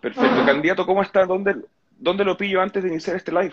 [0.00, 0.46] Perfecto.
[0.46, 1.26] Candidato, ¿cómo está?
[1.26, 1.56] ¿Dónde,
[1.98, 3.52] ¿Dónde lo pillo antes de iniciar este live?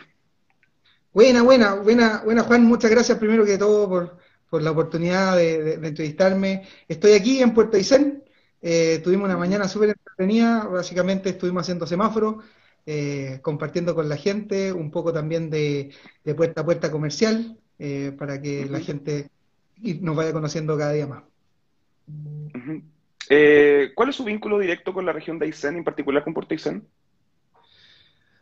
[1.13, 4.17] Buena, buena, buena, buena Juan, muchas gracias primero que todo por,
[4.49, 6.63] por la oportunidad de, entrevistarme.
[6.87, 8.23] Estoy aquí en Puerto Aysén,
[8.61, 12.43] eh, tuvimos una mañana súper entretenida, básicamente estuvimos haciendo semáforos,
[12.85, 15.93] eh, compartiendo con la gente, un poco también de,
[16.35, 19.29] puerta a puerta comercial, eh, para que la gente
[20.01, 21.23] nos vaya conociendo cada día más.
[23.27, 26.87] ¿Cuál es su vínculo directo con la región de Aysén, en particular con Puerto Aysén?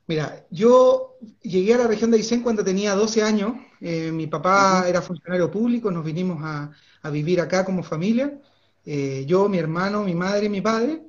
[0.08, 3.54] Mira, yo llegué a la región de Aysén cuando tenía 12 años.
[3.82, 6.72] Eh, mi papá era funcionario público, nos vinimos a,
[7.12, 8.40] vivir acá como familia.
[8.86, 11.02] Eh, yo, mi hermano, mi madre y mi padre.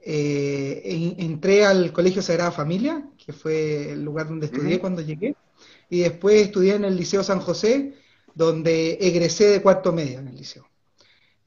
[0.00, 5.34] Eh, entré al Colegio Sagrada Familia, que fue el lugar donde estudié cuando llegué.
[5.90, 7.94] Y después estudié en el Liceo San José,
[8.34, 10.66] donde egresé de cuarto medio en el liceo.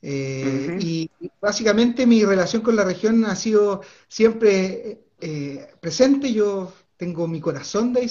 [0.02, 5.02] Y básicamente mi relación con la región ha sido siempre
[5.80, 6.34] presente.
[6.34, 8.08] Yo tengo mi corazón de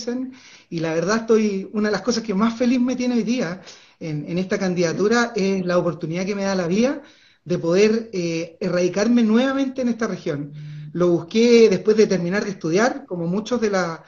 [0.68, 3.62] y la verdad estoy, una de las cosas que más feliz me tiene hoy día
[4.00, 7.00] en, esta candidatura es la oportunidad que me da la vida
[7.44, 10.52] de poder eh, erradicarme nuevamente en esta región.
[10.92, 14.02] Lo busqué después de terminar de estudiar, como muchos de la,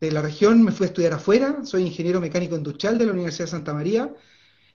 [0.00, 3.46] de la región me fui a estudiar afuera, soy ingeniero mecánico industrial de la Universidad
[3.46, 4.14] de Santa María.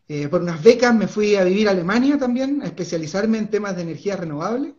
[0.07, 3.75] Eh, por unas becas me fui a vivir a Alemania también, a especializarme en temas
[3.75, 4.75] de energía renovable.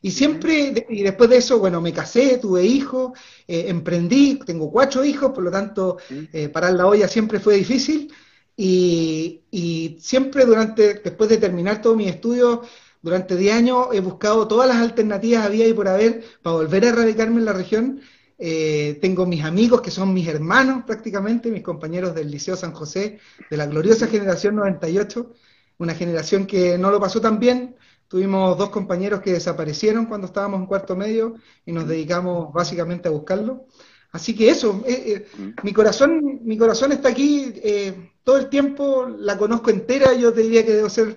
[0.00, 3.12] Y siempre, y después de eso, bueno, me casé, tuve hijos,
[3.46, 5.98] eh, emprendí, tengo cuatro hijos, por lo tanto,
[6.32, 8.12] eh, parar la olla siempre fue difícil.
[8.56, 12.60] Y, y, siempre durante, después de terminar todos mis estudios,
[13.02, 16.88] durante 10 años he buscado todas las alternativas había y por haber para volver a
[16.90, 18.00] erradicarme en la región.
[18.44, 23.20] Eh, tengo mis amigos que son mis hermanos prácticamente, mis compañeros del Liceo San José,
[23.48, 25.32] de la gloriosa generación 98,
[25.78, 27.76] una generación que no lo pasó tan bien,
[28.12, 33.10] Tuvimos dos compañeros que desaparecieron cuando estábamos en cuarto medio y nos dedicamos básicamente a
[33.10, 33.64] buscarlo.
[34.10, 39.08] Así que eso, eh, eh, mi corazón, mi corazón está aquí eh, todo el tiempo,
[39.08, 41.16] la conozco entera, yo te diría que debo ser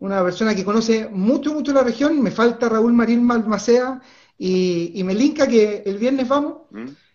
[0.00, 4.02] una persona que conoce mucho, mucho la región, me falta Raúl Marín Malmacea
[4.38, 6.62] y, y me linka que el viernes vamos,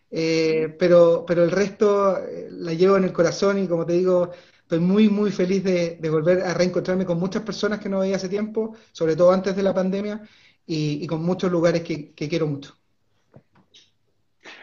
[0.10, 2.18] pero, pero el resto
[2.52, 4.32] la llevo en el corazón y como te digo,
[4.70, 8.30] estoy muy, muy feliz de, volver a reencontrarme con muchas personas que no veía hace
[8.30, 10.22] tiempo, sobre todo antes de la pandemia,
[10.68, 12.78] y, con muchos lugares que, quiero mucho.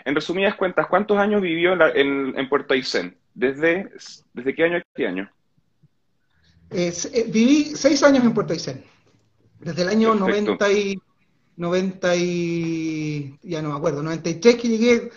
[0.04, 3.18] En resumidas cuentas, ¿cuántos años vivió en, Puerto Aysén?
[3.34, 3.90] ¿Desde,
[4.32, 5.28] ¿Desde qué año a qué año?
[6.70, 6.92] Eh,
[7.26, 8.84] viví seis años en Puerto Aysén.
[9.58, 11.02] Desde el año 90 y,
[11.56, 13.38] 90 y...
[13.42, 15.10] ya no me acuerdo, 93 que llegué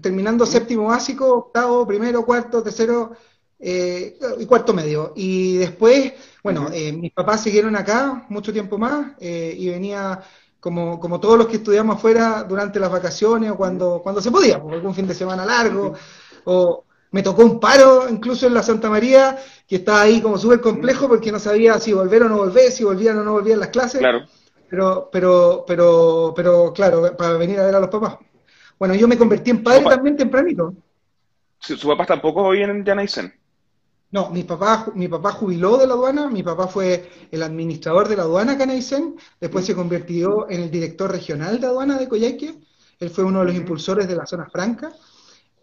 [0.00, 3.12] terminando séptimo básico, octavo, primero, cuarto, tercero,
[3.58, 5.12] eh, y cuarto medio.
[5.16, 10.20] Y después, bueno, eh, mis papás siguieron acá mucho tiempo más eh, y venía
[10.58, 14.60] como, como todos los que estudiamos afuera durante las vacaciones o cuando, cuando se podía,
[14.60, 15.94] por algún fin de semana largo,
[16.44, 20.60] o me tocó un paro incluso en la Santa María, que estaba ahí como súper
[20.60, 23.70] complejo porque no sabía si volver o no volver, si volvían o no volvían las
[23.70, 24.00] clases.
[24.00, 24.26] Claro.
[24.70, 28.18] Pero, pero, pero, pero, claro, para venir a ver a los papás.
[28.78, 30.72] Bueno, yo me convertí en padre también tempranito.
[31.58, 33.34] ¿Su papás tampoco hoy en Janaisen?
[34.12, 38.16] No, mi papá, mi papá jubiló de la aduana, mi papá fue el administrador de
[38.16, 42.58] la aduana Canaicén, después se convirtió en el director regional de aduana de Coyhaique,
[42.98, 44.92] él fue uno de los impulsores de la zona franca,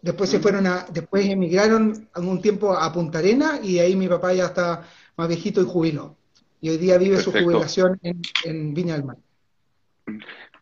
[0.00, 4.32] después se fueron a, después emigraron algún tiempo a Punta Arena y ahí mi papá
[4.32, 4.82] ya está
[5.16, 6.17] más viejito y jubiló.
[6.60, 9.16] Y hoy día vive su jubilación en, Viña del Mar.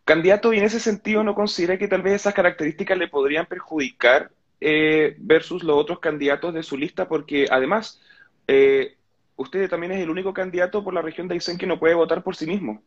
[0.05, 4.31] Candidato, y en ese sentido no considera que tal vez esas características le podrían perjudicar
[4.61, 7.99] eh, versus los otros candidatos de su lista, porque además
[8.47, 8.95] eh,
[9.35, 12.23] usted también es el único candidato por la región de Aysén que no puede votar
[12.23, 12.81] por sí mismo.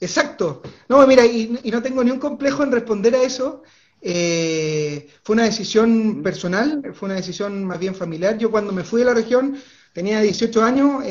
[0.00, 0.62] Exacto.
[0.88, 3.62] No, mira, y, no tengo ni un complejo en responder a eso.
[4.00, 8.36] Eh, fue una decisión personal, fue una decisión más bien familiar.
[8.36, 9.56] Yo cuando me fui de la región
[9.94, 11.04] tenía 18 años,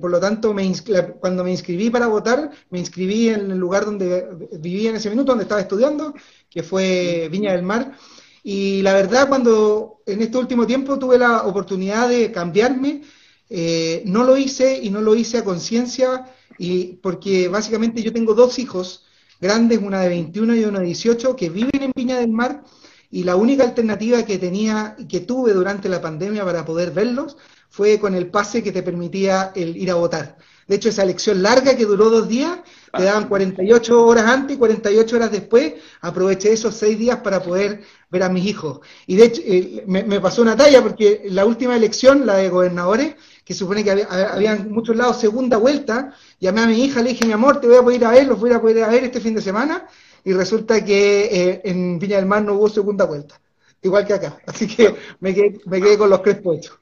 [0.00, 0.70] por lo tanto, me
[1.18, 4.28] cuando me inscribí para votar, me inscribí en el lugar donde
[4.60, 6.14] vivía en ese minuto, donde estaba estudiando,
[6.48, 7.96] que fue Viña del Mar.
[8.42, 13.02] Y la verdad, cuando en este último tiempo tuve la oportunidad de cambiarme,
[13.50, 16.24] eh, no lo hice y no lo hice a conciencia,
[16.58, 19.06] y porque básicamente yo tengo dos hijos
[19.40, 22.62] grandes, una de 21 y una de 18, que viven en Piña del Mar,
[23.10, 27.36] y la única alternativa que tenía, que tuve durante la pandemia para poder verlos,
[27.68, 30.36] fue con el pase que te permitía el ir a votar.
[30.68, 32.58] De hecho, esa elección larga que duró dos días,
[32.94, 35.74] te daban 48 horas antes y 48 horas después.
[36.02, 37.80] Aproveché esos seis días para poder
[38.10, 38.80] ver a mis hijos.
[39.06, 43.16] Y de hecho, eh, me, pasó una talla porque la última elección, la de gobernadores,
[43.46, 47.24] que supone que había, en muchos lados segunda vuelta, llamé a mi hija, le dije,
[47.24, 48.88] mi amor, te voy a poder ir a ver, los voy a poder ir a
[48.88, 49.86] ver este fin de semana.
[50.22, 53.40] y resulta que eh, en Viña del Mar no hubo segunda vuelta,
[53.80, 54.38] igual que acá.
[54.46, 56.78] Así que me quedé, me quedé con los crespos hechos.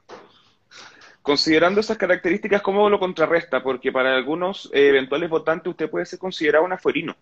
[1.27, 3.61] Considerando esas características, ¿cómo lo contrarresta?
[3.61, 7.17] Porque para algunos eh, eventuales votantes usted puede ser considerado un afuerino.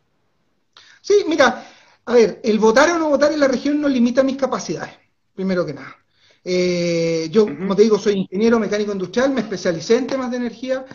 [1.02, 1.66] Sí, mira,
[2.06, 4.94] a ver, el votar o no votar en la región no limita mis capacidades,
[5.34, 5.96] primero que nada.
[6.44, 10.86] Eh, yo, como te digo, soy ingeniero mecánico industrial, me especialicé en temas de energía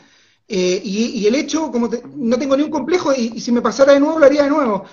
[0.47, 3.99] eh, y, el hecho, como no tengo ni un complejo y, si me pasara de
[3.99, 4.85] nuevo lo haría de nuevo.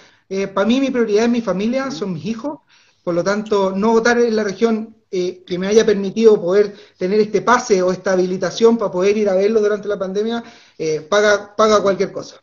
[0.56, 2.62] para mí mi prioridad es mi familia, son mis hijos,
[3.04, 7.21] por lo tanto, no votar en la región eh, que me haya permitido poder tener
[7.21, 10.44] este pase o esta habilitación para poder ir a verlo durante la pandemia,
[10.77, 12.42] eh, paga, paga cualquier cosa.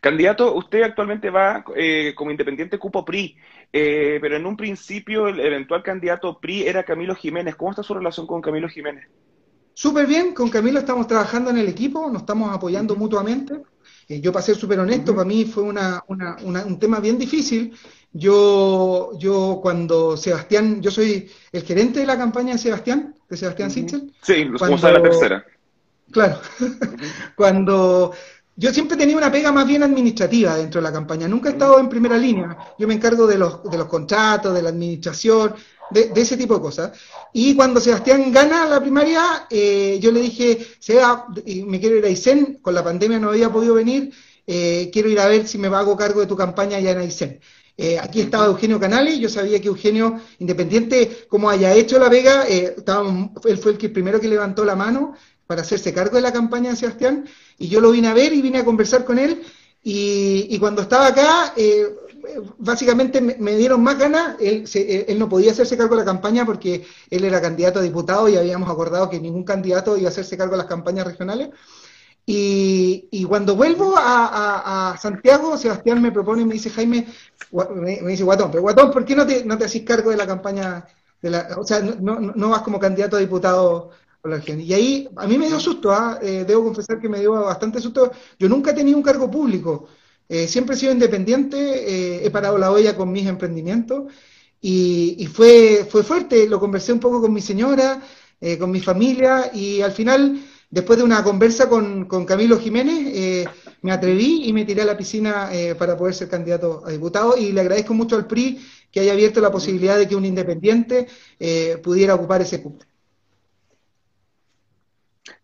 [0.00, 3.36] Candidato, usted actualmente va eh, como independiente cupo PRI,
[3.70, 7.54] pero en un principio el eventual candidato PRI era Camilo Jiménez.
[7.54, 9.06] ¿Cómo está su relación con Camilo Jiménez?
[9.72, 13.62] Súper bien, con Camilo estamos trabajando en el equipo, nos estamos apoyando mutuamente.
[14.08, 17.72] yo, para ser súper honesto, para mí fue un tema bien difícil
[18.12, 23.70] yo, yo cuando Sebastián, yo soy el gerente de la campaña de Sebastián, de Sebastián
[23.70, 24.12] Sichel.
[24.22, 25.44] Sí, como sabe la tercera.
[26.10, 26.40] Claro,
[27.36, 28.12] cuando
[28.54, 31.78] yo siempre tenía una pega más bien administrativa dentro de la campaña, nunca he estado
[31.78, 35.54] en primera línea, yo me encargo de los, de los contratos, de la administración,
[35.90, 36.92] de, ese tipo de cosas.
[37.32, 41.26] Y cuando Sebastián gana la primaria, eh, yo le dije, Seba,
[41.66, 44.12] me quiero ir a Aysén, con la pandemia no había podido venir,
[44.46, 47.40] eh, quiero ir a ver si me hago cargo de tu campaña ya en Aysén.
[47.76, 52.46] Eh, aquí estaba Eugenio Canales, yo sabía que Eugenio, independiente como haya hecho la vega,
[52.46, 52.76] eh,
[53.44, 55.14] él fue el que primero que levantó la mano
[55.46, 57.26] para hacerse cargo de la campaña de Sebastián,
[57.58, 59.42] y yo lo vine a ver y vine a conversar con él,
[59.84, 61.88] y, cuando estaba acá, eh,
[62.58, 66.86] básicamente me, dieron más ganas, él, él, no podía hacerse cargo de la campaña porque
[67.10, 70.52] él era candidato a diputado y habíamos acordado que ningún candidato iba a hacerse cargo
[70.52, 71.48] de las campañas regionales,
[72.24, 77.06] y, cuando vuelvo a, Santiago, Sebastián me propone y me dice, Jaime,
[77.74, 80.26] me, dice, Guatón, pero Guatón, ¿por qué no te, no te haces cargo de la
[80.26, 80.86] campaña?
[81.20, 83.90] De la, o sea, no, no, vas como candidato a diputado
[84.20, 84.60] por la región.
[84.60, 86.18] Y ahí a mí me dio susto, ¿ah?
[86.22, 88.12] eh, debo confesar que me dio bastante susto.
[88.38, 89.88] Yo nunca he tenido un cargo público,
[90.28, 94.12] eh, siempre he sido independiente, eh, he parado la olla con mis emprendimientos
[94.60, 96.48] y, y, fue, fue fuerte.
[96.48, 98.00] Lo conversé un poco con mi señora,
[98.58, 100.42] con mi familia y al final
[100.72, 103.44] después de una conversa con, Camilo Jiménez, eh,
[103.82, 107.36] me atreví y me tiré a la piscina eh, para poder ser candidato a diputado
[107.36, 108.58] y le agradezco mucho al PRI
[108.90, 111.06] que haya abierto la posibilidad de que un independiente
[111.38, 112.86] eh, pudiera ocupar ese punto.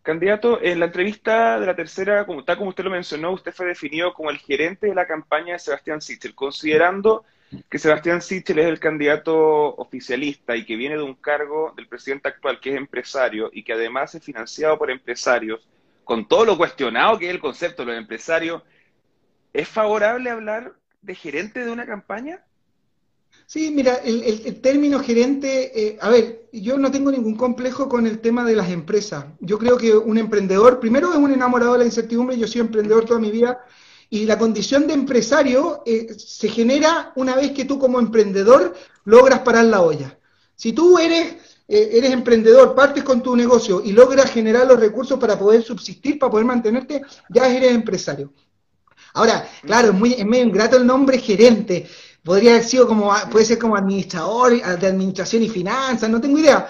[0.02, 3.66] Candidato, en la entrevista de la tercera, como, tal como usted lo mencionó, usted fue
[3.66, 7.24] definido como el gerente de la campaña de Sebastián Sichel, considerando
[7.68, 12.28] que Sebastián Sichel es el candidato oficialista y que viene de un cargo del presidente
[12.28, 15.66] actual, que es empresario y que además es financiado por empresarios,
[16.04, 18.62] con todo lo cuestionado que es el concepto de los empresarios,
[19.52, 22.44] ¿es favorable hablar de gerente de una campaña?
[23.46, 28.20] Sí, mira, el, término gerente, eh, a ver, yo no tengo ningún complejo con el
[28.20, 29.24] tema de las empresas.
[29.40, 33.06] Yo creo que un emprendedor, primero es un enamorado de la incertidumbre, yo soy emprendedor
[33.06, 33.64] toda mi vida,
[34.10, 38.74] y la condición de empresario eh, se genera una vez que tú como emprendedor
[39.04, 40.18] logras parar la olla.
[40.54, 41.34] Si tú eres,
[41.68, 46.18] eh, eres emprendedor, partes con tu negocio y logras generar los recursos para poder subsistir,
[46.18, 48.32] para poder mantenerte, ya eres empresario.
[49.14, 51.86] Ahora, claro, es, muy, es medio ingrato el nombre gerente.
[52.22, 56.66] Podría haber sido como, puede ser como administrador de administración y finanzas, no tengo idea.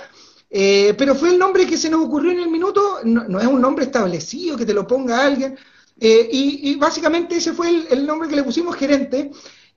[0.50, 3.60] Eh, pero fue el nombre que se nos ocurrió en el minuto, no es un
[3.60, 5.58] nombre establecido que te lo ponga alguien.
[6.00, 9.30] Eh, y, básicamente ese fue el, nombre que le pusimos gerente.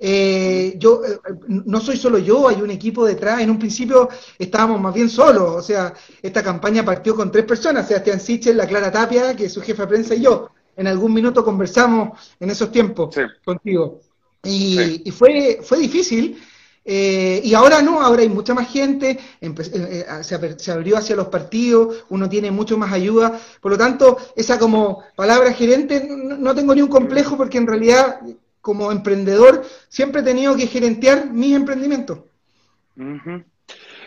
[0.04, 3.42] Eh, yo eh, no soy solo yo, hay un equipo detrás.
[3.42, 7.88] En un principio estábamos más bien solos, o sea, esta campaña partió con tres personas:
[7.88, 10.50] Sebastián Sichel, la Clara Tapia, que es su jefa de prensa, y yo.
[10.78, 14.00] En algún minuto conversamos en esos tiempos contigo.
[14.44, 16.42] Y, y, fue, fue difícil,
[16.84, 21.28] eh, y ahora no, ahora hay mucha más gente, eh, eh, se, abrió hacia los
[21.28, 26.74] partidos, uno tiene mucho más ayuda, por lo tanto, esa como palabra gerente no, tengo
[26.74, 28.20] ni un complejo porque en realidad
[28.62, 32.20] como emprendedor siempre he tenido que gerentear mis emprendimientos.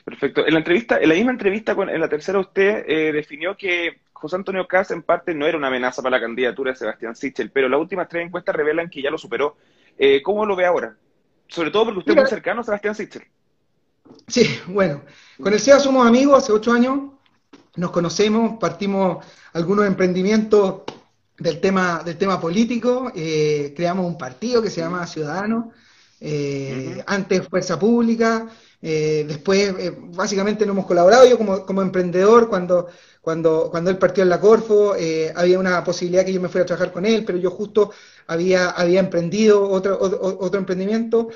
[0.05, 0.47] Perfecto.
[0.47, 4.37] En la entrevista, en la misma entrevista con, en la tercera usted definió que José
[4.37, 7.69] Antonio Cas en parte no era una amenaza para la candidatura de Sebastián Sichel, pero
[7.69, 9.57] las últimas tres encuestas revelan que ya lo superó.
[10.23, 10.97] ¿Cómo lo ve ahora?
[11.49, 13.25] Sobre todo porque usted es muy cercano a Sebastián Sichel.
[14.27, 15.03] Sí, bueno,
[15.41, 17.13] con el SEA somos amigos hace ocho años,
[17.77, 20.83] nos conocemos, partimos algunos emprendimientos
[21.39, 25.67] del tema, del tema político, eh, creamos un partido que se llama Ciudadanos,
[26.21, 28.47] eh, antes Fuerza Pública,
[28.81, 29.75] eh, después
[30.15, 32.89] básicamente no hemos colaborado, yo como, como emprendedor cuando
[33.21, 34.95] cuando, cuando él partió en la Corfo,
[35.35, 37.91] había una posibilidad que yo me fuera a trabajar con él, pero yo justo
[38.27, 41.29] había, había emprendido otro, otro, emprendimiento.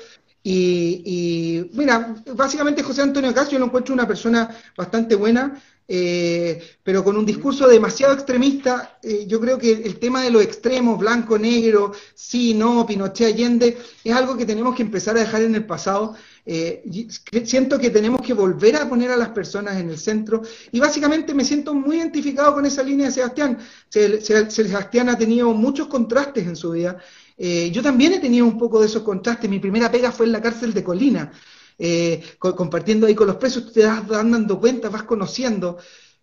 [0.43, 7.03] Y, mira, básicamente José Antonio Casio yo lo encuentro una persona bastante buena, eh, pero
[7.03, 8.99] con un discurso demasiado extremista.
[9.01, 13.77] Eh, yo creo que el tema de los extremos, blanco, negro, sí, no, Pinochet, Allende,
[14.03, 16.15] es algo que tenemos que empezar a dejar en el pasado.
[16.45, 16.83] Eh,
[17.43, 20.41] siento que tenemos que volver a poner a las personas en el centro
[20.71, 23.57] y básicamente me siento muy identificado con esa línea de Sebastián.
[23.89, 26.97] Sebastián ha tenido muchos contrastes en su vida.
[27.71, 29.49] Yo también he tenido un poco de esos contrastes.
[29.49, 31.31] Mi primera pega fue en la cárcel de Colina
[31.79, 35.77] eh, compartiendo ahí con los presos, te vas dando cuenta, vas conociendo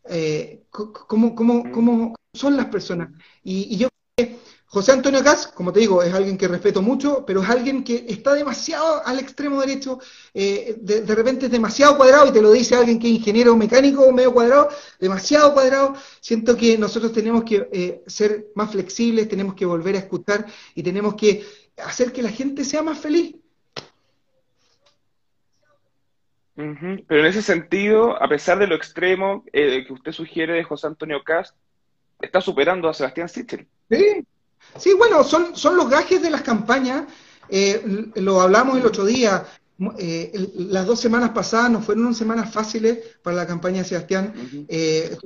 [0.05, 3.11] eh, cómo, cómo, cómo, son las personas.
[3.43, 3.89] Y, y yo
[4.69, 8.05] José Antonio Gas, como te digo, es alguien que respeto mucho, pero es alguien que
[8.09, 10.01] está demasiado al extremo derecho,
[10.35, 14.11] eh, de, repente es demasiado cuadrado, y te lo dice alguien que es ingeniero mecánico
[14.13, 14.69] medio cuadrado,
[14.99, 15.95] demasiado cuadrado.
[16.21, 20.83] Siento que nosotros tenemos que eh, ser más flexibles, tenemos que volver a escuchar y
[20.83, 21.47] tenemos que
[21.77, 23.37] hacer que la gente sea más feliz.
[26.57, 30.87] Pero en ese sentido, a pesar de lo extremo eh, que usted sugiere de José
[30.87, 31.55] Antonio Cast,
[32.21, 33.69] está superando a Sebastián Sichel.
[33.91, 34.27] Sí,
[34.79, 37.05] sí bueno, son, son los gajes de las campañas.
[37.49, 39.47] Eh, lo hablamos el otro día.
[39.99, 44.33] Eh, las dos semanas pasadas no fueron semanas fáciles para la campaña de Sebastián.
[44.69, 45.17] Eh,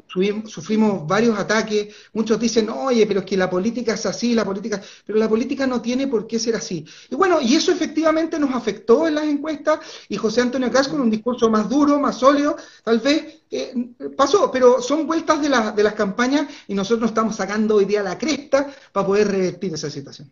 [0.47, 1.95] sufrimos varios ataques.
[2.13, 4.81] Muchos dicen, oye, pero es que la política es así, la política.
[5.07, 6.85] Pero la política no tiene por qué ser así.
[7.11, 10.07] Y bueno, y eso efectivamente nos afectó en las encuestas.
[10.09, 13.73] Y José Antonio Cas, con un discurso más duro, más sólido, tal vez eh,
[14.17, 14.51] pasó.
[14.51, 18.69] Pero son vueltas de, de las campañas y nosotros estamos sacando hoy día la cresta
[18.91, 20.29] para poder revertir esa situación.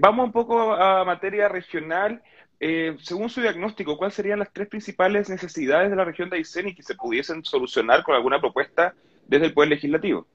[0.00, 2.22] vamos un poco a materia regional.
[2.62, 6.68] Eh, según su diagnóstico, ¿cuáles serían las tres principales necesidades de la región de Aysén
[6.68, 8.94] y que se pudiesen solucionar con alguna propuesta
[9.26, 10.26] desde el Poder Legislativo?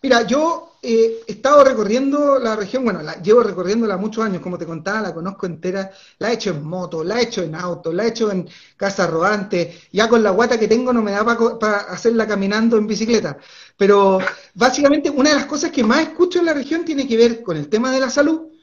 [0.00, 4.58] Mira, yo eh, he estado recorriendo la región, bueno, la, llevo recorriéndola muchos años, como
[4.58, 7.92] te contaba, la conozco entera, la he hecho en moto, la he hecho en auto,
[7.92, 11.24] la he hecho en casa rodante, ya con la guata que tengo no me da
[11.58, 13.38] para hacerla caminando en bicicleta.
[13.76, 14.18] Pero
[14.52, 17.56] básicamente una de las cosas que más escucho en la región tiene que ver con
[17.56, 18.53] el tema de la salud,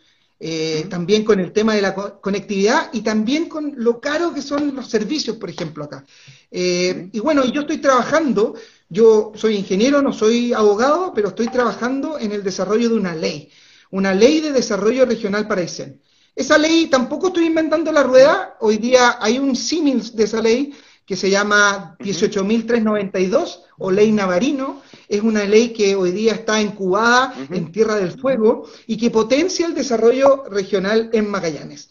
[0.44, 4.74] eh, también con el tema de la conectividad y también con lo caro que son
[4.74, 6.04] los servicios, por ejemplo, acá.
[6.50, 8.56] Eh, y bueno, yo estoy trabajando,
[8.90, 13.52] yo soy ingeniero, no soy abogado, pero estoy trabajando en el desarrollo de una ley,
[13.92, 16.02] una ley de desarrollo regional para ICEN.
[16.36, 20.74] Esa ley tampoco estoy inventando la rueda, hoy día hay un símil de esa ley
[21.12, 27.36] que se llama 18.392 o ley Navarino, es una ley que hoy día está incubada
[27.50, 31.90] en Tierra del Fuego y que potencia el desarrollo regional en Magallanes.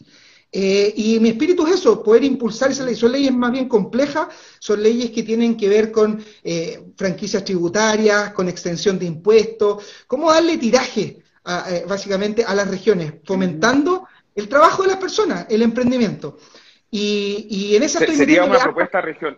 [0.51, 2.95] Eh, y mi espíritu es eso, poder impulsar esa ley.
[2.95, 8.33] Son leyes más bien complejas, son leyes que tienen que ver con eh, franquicias tributarias,
[8.33, 11.19] con extensión de impuestos, cómo darle tiraje
[11.69, 16.39] eh, básicamente a las regiones, fomentando el trabajo de las personas, el emprendimiento.
[16.93, 19.37] Y, en esa Sería una propuesta región,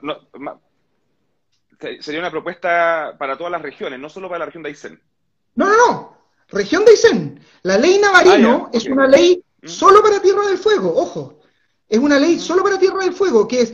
[2.00, 5.00] sería una propuesta para todas las regiones, no solo para la región de Aysén.
[5.55, 6.17] No, no, no.
[6.50, 7.39] Región de Aysén.
[7.62, 9.67] La ley Navarino ah, es una ley mm.
[9.67, 11.41] solo para Tierra del Fuego, ojo.
[11.88, 12.39] Es una ley mm.
[12.39, 13.74] solo para Tierra del Fuego, que es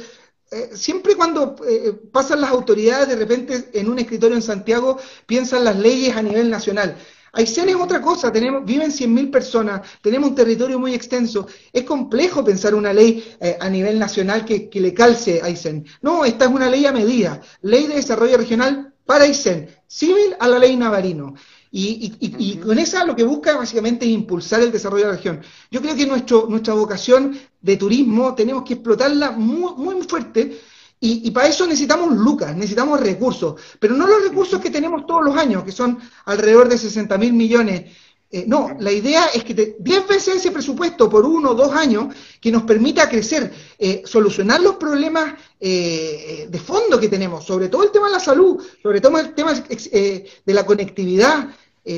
[0.51, 5.63] eh, siempre cuando eh, pasan las autoridades de repente en un escritorio en Santiago piensan
[5.63, 6.98] las leyes a nivel nacional.
[7.33, 11.48] Aysén es otra cosa, tenemos, viven 100.000 personas, tenemos un territorio muy extenso.
[11.71, 15.86] Es complejo pensar una ley eh, a nivel nacional que, le calce a Aysén.
[16.01, 20.48] No, esta es una ley a medida, ley de desarrollo regional para Aysén, civil a
[20.48, 21.36] la ley Navarino.
[21.71, 25.41] Y, con esa lo que busca básicamente es impulsar el desarrollo de la región.
[25.69, 30.59] Yo creo que nuestro, nuestra vocación de turismo tenemos que explotarla muy, muy fuerte
[31.01, 35.38] y, para eso necesitamos lucas, necesitamos recursos, pero no los recursos que tenemos todos los
[35.38, 37.96] años, que son alrededor de 60 mil millones.
[38.32, 41.74] Eh, no, la idea es que te, 10 veces ese presupuesto por uno o dos
[41.74, 47.70] años que nos permita crecer, eh, solucionar los problemas eh, de fondo que tenemos, sobre
[47.70, 51.48] todo el tema de la salud, sobre todo el tema de la conectividad,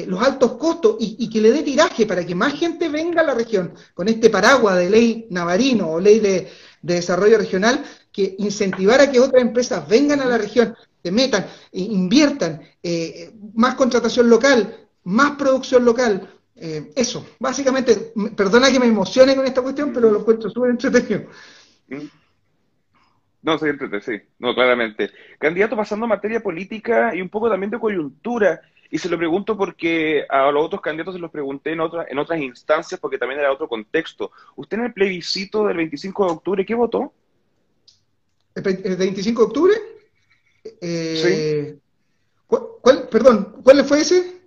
[0.07, 3.25] los altos costos y, y, que le dé tiraje para que más gente venga a
[3.25, 3.73] la región.
[3.93, 6.49] Con este paraguas de ley navarino o ley de,
[6.81, 11.45] de desarrollo regional que incentivar a que otras empresas vengan a la región, se metan,
[11.71, 16.29] e inviertan, eh, más contratación local, más producción local.
[16.55, 21.29] Eh, eso, básicamente, perdona que me emocione con esta cuestión, pero lo encuentro súper entretenido.
[21.87, 22.05] Mm.
[23.43, 23.65] No, sí,
[24.01, 25.09] sí, no, claramente.
[25.39, 29.57] Candidato, pasando a materia política y un poco también de coyuntura, y se lo pregunto
[29.57, 33.39] porque a los otros candidatos se los pregunté en, otras en otras instancias porque también
[33.39, 34.31] era otro contexto.
[34.57, 37.13] ¿Usted en el plebiscito del 25 de octubre qué votó?
[38.55, 39.73] ¿El 25 de octubre?
[40.81, 41.81] Eh, sí.
[42.47, 44.41] ¿cuál, perdón, ¿cuál fue ese?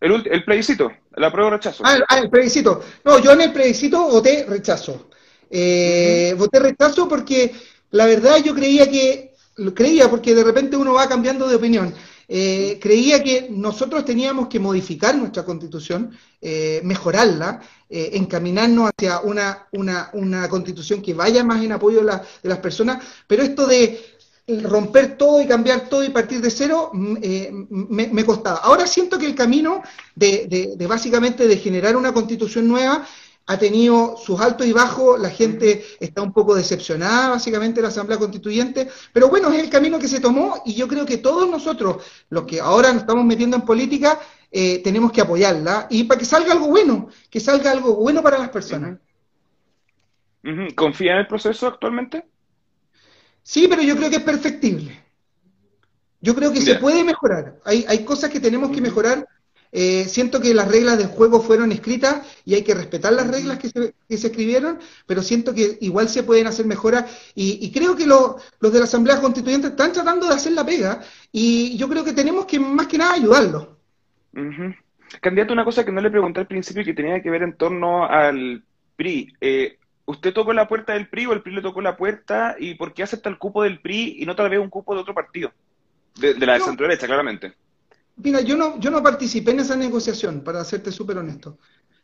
[0.00, 1.82] El, el plebiscito, La prueba o rechazo.
[1.86, 2.82] Ah, ah, el plebiscito.
[3.04, 5.08] No, yo en el plebiscito voté rechazo.
[5.50, 7.54] Eh, Voté rechazo porque
[7.90, 9.32] la verdad yo creía que,
[9.74, 11.94] creía porque de repente uno va cambiando de opinión.
[12.28, 19.66] Eh, creía que nosotros teníamos que modificar nuestra constitución, eh, mejorarla, eh, encaminarnos hacia una,
[19.72, 23.66] una, una, constitución que vaya más en apoyo de, la, de, las personas, pero esto
[23.66, 24.00] de
[24.46, 28.58] romper todo y cambiar todo y partir de cero mm, eh, me, me, costaba.
[28.58, 29.82] Ahora siento que el camino
[30.14, 33.06] de, de, de básicamente de generar una constitución nueva
[33.46, 38.18] ha tenido sus altos y bajos, la gente está un poco decepcionada básicamente la Asamblea
[38.18, 42.02] Constituyente, pero bueno, es el camino que se tomó y yo creo que todos nosotros,
[42.30, 44.18] los que ahora nos estamos metiendo en política,
[44.50, 48.38] eh, tenemos que apoyarla y para que salga algo bueno, que salga algo bueno para
[48.38, 48.98] las personas.
[50.74, 52.26] ¿Confía en el proceso actualmente?
[53.42, 55.02] Sí, pero yo creo que es perfectible.
[56.20, 56.74] Yo creo que yeah.
[56.74, 57.60] se puede mejorar.
[57.64, 59.26] Hay, hay cosas que tenemos que mejorar
[59.76, 63.58] eh, siento que las reglas del juego fueron escritas y hay que respetar las reglas
[63.58, 67.72] que se, que se escribieron, pero siento que igual se pueden hacer mejoras y, y
[67.72, 71.02] creo que lo, los de la Asamblea Constituyente están tratando de hacer la pega
[71.32, 73.64] y yo creo que tenemos que más que nada ayudarlos.
[74.34, 74.76] Uh -huh.
[75.20, 77.56] Candidato, una cosa que no le pregunté al principio y que tenía que ver en
[77.56, 78.62] torno al
[78.94, 79.34] PRI.
[79.40, 82.54] Eh, ¿Usted tocó la puerta del PRI o el PRI le tocó la puerta?
[82.60, 85.00] ¿Y por qué acepta el cupo del PRI y no tal vez un cupo de
[85.00, 85.52] otro partido?
[86.14, 86.64] De, de la no.
[86.64, 87.54] centro derecha, claramente.
[88.16, 91.58] Mira, yo no, yo no participé en esa negociación, para serte súper honesto.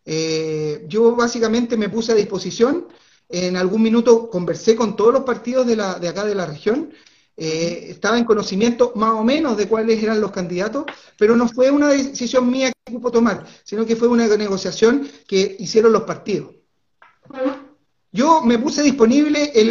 [0.04, 2.88] Eh, yo básicamente me puse a disposición,
[3.28, 6.92] en algún minuto conversé con todos los partidos de, la, de acá de la región,
[7.36, 10.84] eh, estaba en conocimiento más o menos de cuáles eran los candidatos,
[11.16, 15.56] pero no fue una decisión mía que pudo tomar, sino que fue una negociación que
[15.58, 16.54] hicieron los partidos.
[18.12, 19.70] Yo me puse disponible, el,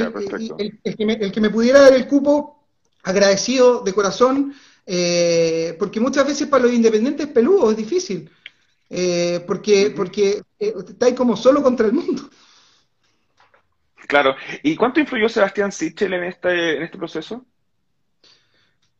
[0.57, 2.65] el que, me, el que me pudiera dar el cupo,
[3.03, 4.53] agradecido de corazón,
[4.91, 8.27] eh, porque muchas veces para los independientes es peludo, es difícil,
[8.89, 12.27] eh, porque, porque eh, estáis como solo contra el mundo.
[14.07, 14.35] Claro.
[14.63, 17.45] ¿Y cuánto influyó Sebastián Sichel en este, en este proceso?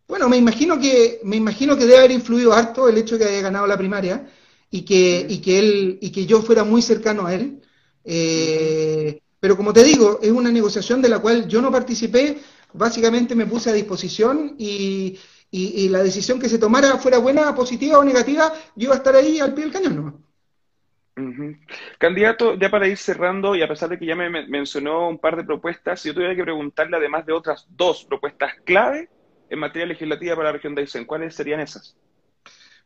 [0.07, 3.31] Bueno, me imagino que me imagino que debe haber influido harto el hecho de que
[3.31, 4.29] haya ganado la primaria
[4.69, 7.63] y que, y que él y que yo fuera muy cercano a él.
[8.03, 12.37] Eh, pero como te digo, es una negociación de la cual yo no participé,
[12.73, 15.17] básicamente me puse a disposición y,
[15.51, 18.97] y, y, la decisión que se tomara fuera buena, positiva o negativa, yo iba a
[18.97, 20.29] estar ahí al pie del cañón ¿no?
[21.17, 21.59] Uh -huh.
[21.97, 25.35] Candidato, ya para ir cerrando, y a pesar de que ya me mencionó un par
[25.35, 29.09] de propuestas, si yo tuviera que preguntarle, además de otras dos propuestas clave
[29.49, 31.97] en materia legislativa para la región de Aysén, ¿cuáles serían esas?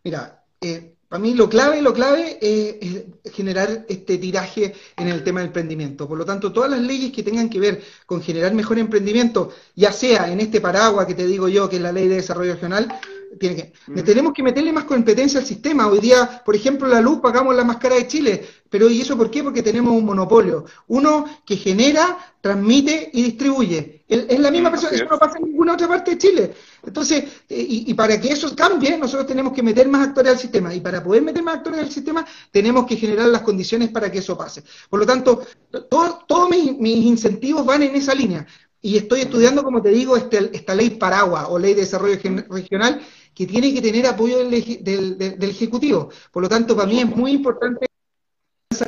[0.04, 5.24] Mira, eh, para mí lo clave, lo clave eh, es generar este tiraje en el
[5.24, 6.08] tema del emprendimiento.
[6.08, 9.92] Por lo tanto, todas las leyes que tengan que ver con generar mejor emprendimiento, ya
[9.92, 12.92] sea en este paraguas que te digo yo, que es la ley de desarrollo regional,
[13.40, 14.04] tiene que, mm.
[14.04, 15.88] tenemos que meterle más competencia al sistema.
[15.88, 19.18] Hoy día, por ejemplo, la luz pagamos la más cara de Chile, pero ¿y eso
[19.18, 19.44] por qué?
[19.44, 20.66] Porque tenemos un monopolio.
[20.88, 24.04] Uno que genera, transmite y distribuye.
[24.08, 26.54] Es la misma persona, eso no pasa en ninguna otra parte de Chile.
[26.84, 30.74] Entonces, y, y, para que eso cambie, nosotros tenemos que meter más actores al sistema.
[30.74, 34.20] Y para poder meter más actores al sistema, tenemos que generar las condiciones para que
[34.20, 34.64] eso pase.
[34.90, 35.46] Por lo tanto,
[35.90, 38.46] todos todo mis, mis incentivos van en esa línea.
[38.86, 42.20] Y estoy estudiando, como te digo, este, esta ley paraguas o ley de desarrollo
[42.50, 43.02] regional
[43.34, 46.10] que tiene que tener apoyo del, Ejecutivo.
[46.32, 47.86] Por lo tanto, para mí es muy importante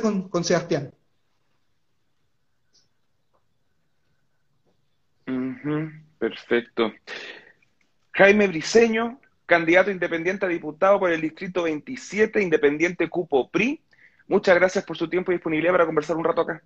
[0.00, 0.92] con, con Sebastián.
[6.18, 6.92] Perfecto.
[8.12, 13.82] Jaime Briceño, candidato independiente a diputado por el Distrito 27, Independiente Cupo PRI.
[14.28, 16.62] Muchas gracias por su tiempo y disponibilidad para conversar un rato acá.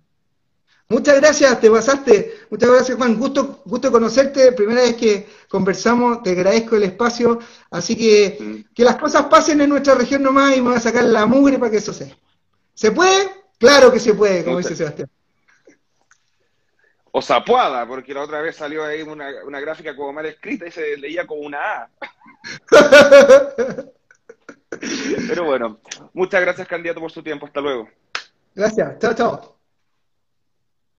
[0.91, 2.41] Muchas gracias, te pasaste.
[2.49, 3.17] Muchas gracias, Juan.
[3.17, 4.51] Gusto, gusto conocerte.
[4.51, 7.39] Primera vez que conversamos, te agradezco el espacio.
[7.69, 8.73] Así que mm.
[8.75, 11.57] que las cosas pasen en nuestra región nomás y me voy a sacar la mugre
[11.57, 12.13] para que eso sea.
[12.73, 13.29] ¿Se puede?
[13.57, 15.09] Claro que se puede, como dice Sebastián.
[17.11, 20.71] O Zapuada, porque la otra vez salió ahí una, una gráfica como mal escrita y
[20.71, 21.89] se leía como una A.
[25.29, 25.79] Pero bueno,
[26.13, 27.45] muchas gracias, candidato, por su tiempo.
[27.45, 27.87] Hasta luego.
[28.53, 28.99] Gracias.
[28.99, 29.60] Chao, chao.